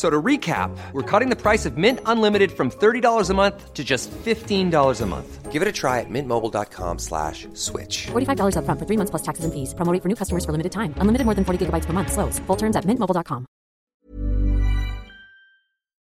[0.00, 3.84] So to recap, we're cutting the price of Mint Unlimited from $30 a month to
[3.84, 5.52] just $15 a month.
[5.52, 8.06] Give it a try at mintmobile.com slash switch.
[8.06, 9.74] $45 up front for three months plus taxes and fees.
[9.74, 10.94] Promo rate for new customers for limited time.
[11.02, 12.12] Unlimited more than 40 gigabytes per month.
[12.12, 12.38] Slows.
[12.46, 13.44] Full terms at mintmobile.com.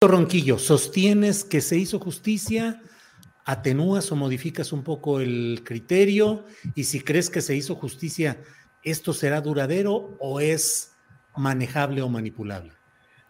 [0.00, 2.80] Ronquillo, ¿sostienes que se hizo justicia?
[3.44, 6.44] ¿Atenúas o modificas un poco el criterio?
[6.74, 8.38] Y si crees que se hizo justicia,
[8.82, 10.92] ¿esto será duradero o es
[11.36, 12.72] manejable o manipulable?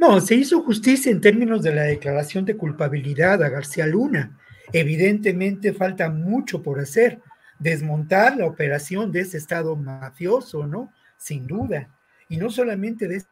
[0.07, 4.39] No, se hizo justicia en términos de la declaración de culpabilidad a García Luna.
[4.71, 7.23] Evidentemente falta mucho por hacer.
[7.59, 10.93] Desmontar la operación de ese Estado mafioso, ¿no?
[11.17, 11.89] Sin duda.
[12.29, 13.29] Y no solamente de ese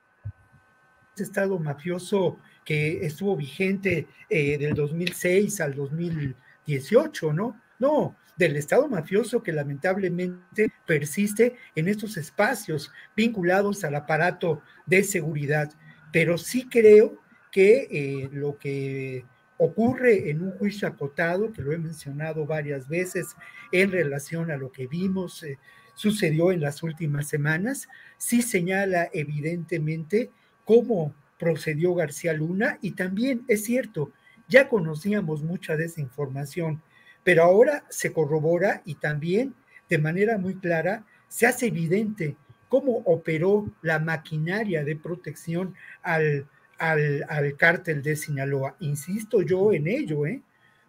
[1.18, 7.60] Estado mafioso que estuvo vigente eh, del 2006 al 2018, ¿no?
[7.80, 15.70] No, del Estado mafioso que lamentablemente persiste en estos espacios vinculados al aparato de seguridad
[16.12, 17.18] pero sí creo
[17.50, 19.24] que eh, lo que
[19.58, 23.36] ocurre en un juicio acotado, que lo he mencionado varias veces
[23.70, 25.58] en relación a lo que vimos, eh,
[25.94, 27.88] sucedió en las últimas semanas,
[28.18, 30.30] sí señala evidentemente
[30.64, 34.12] cómo procedió García Luna y también es cierto,
[34.48, 36.82] ya conocíamos mucha de esa información,
[37.24, 39.54] pero ahora se corrobora y también
[39.88, 42.36] de manera muy clara se hace evidente
[42.72, 48.76] cómo operó la maquinaria de protección al, al, cártel de Sinaloa.
[48.80, 50.40] Insisto yo en ello, ¿eh?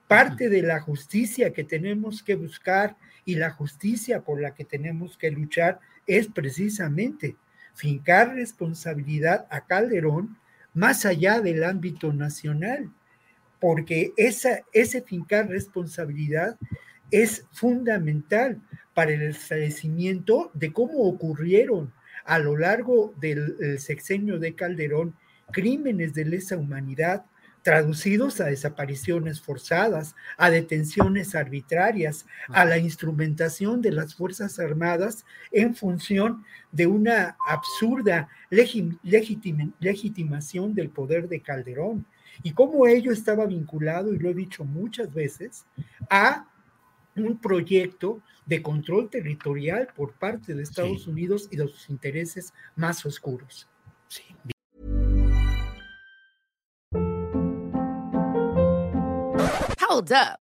[0.08, 2.96] Parte de la justicia que tenemos que buscar
[3.26, 7.36] y la justicia por la que tenemos que luchar es precisamente
[7.74, 10.38] fincar responsabilidad a Calderón
[10.74, 12.90] más allá del ámbito nacional,
[13.60, 16.58] porque esa, ese fincar responsabilidad
[17.12, 18.62] es fundamental
[18.94, 21.92] para el esclarecimiento de cómo ocurrieron
[22.26, 25.16] a lo largo del sexenio de Calderón
[25.52, 27.26] crímenes de lesa humanidad
[27.64, 35.74] traducidos a desapariciones forzadas, a detenciones arbitrarias, a la instrumentación de las Fuerzas Armadas en
[35.74, 38.28] función de una absurda
[39.80, 42.06] legitimación del poder de Calderón.
[42.44, 45.66] Y cómo ello estaba vinculado, y lo he dicho muchas veces,
[46.10, 46.46] a
[47.16, 51.10] un proyecto de control territorial por parte de Estados sí.
[51.10, 53.68] Unidos y de sus intereses más oscuros.
[54.08, 54.24] Sí.
[59.90, 60.43] Hold up.